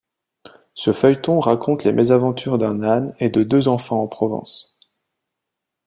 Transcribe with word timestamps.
Ce 0.73 0.93
feuilleton 0.93 1.39
raconte 1.39 1.83
les 1.83 1.91
mésaventures 1.91 2.57
d'un 2.57 2.81
âne 2.81 3.13
et 3.19 3.29
de 3.29 3.43
deux 3.43 3.67
enfants 3.67 4.01
en 4.01 4.07
Provence. 4.07 4.79